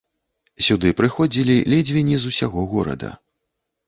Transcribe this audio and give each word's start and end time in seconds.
Сюды 0.67 0.93
прыходзілі 1.01 1.57
ледзьве 1.73 2.03
не 2.07 2.17
з 2.23 2.31
усяго 2.31 2.65
горада. 2.73 3.11